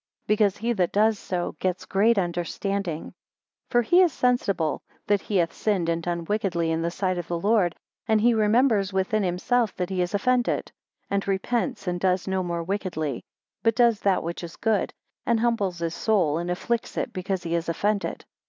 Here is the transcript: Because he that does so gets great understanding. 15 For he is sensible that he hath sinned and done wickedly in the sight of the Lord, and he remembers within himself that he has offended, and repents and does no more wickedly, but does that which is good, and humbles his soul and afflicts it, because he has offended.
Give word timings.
Because 0.25 0.57
he 0.57 0.73
that 0.73 0.91
does 0.91 1.19
so 1.19 1.55
gets 1.59 1.85
great 1.85 2.17
understanding. 2.17 3.09
15 3.69 3.69
For 3.69 3.81
he 3.83 4.01
is 4.01 4.11
sensible 4.11 4.81
that 5.05 5.21
he 5.21 5.35
hath 5.37 5.53
sinned 5.53 5.89
and 5.89 6.01
done 6.01 6.25
wickedly 6.25 6.71
in 6.71 6.81
the 6.81 6.89
sight 6.89 7.19
of 7.19 7.27
the 7.27 7.37
Lord, 7.37 7.75
and 8.07 8.19
he 8.19 8.33
remembers 8.33 8.91
within 8.91 9.21
himself 9.21 9.75
that 9.75 9.91
he 9.91 9.99
has 9.99 10.15
offended, 10.15 10.71
and 11.11 11.27
repents 11.27 11.85
and 11.85 11.99
does 11.99 12.27
no 12.27 12.41
more 12.41 12.63
wickedly, 12.63 13.23
but 13.61 13.75
does 13.75 13.99
that 13.99 14.23
which 14.23 14.43
is 14.43 14.55
good, 14.55 14.91
and 15.27 15.39
humbles 15.39 15.77
his 15.77 15.93
soul 15.93 16.39
and 16.39 16.49
afflicts 16.49 16.97
it, 16.97 17.13
because 17.13 17.43
he 17.43 17.53
has 17.53 17.69
offended. 17.69 18.25